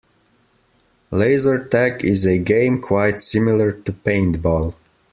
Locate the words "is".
2.03-2.25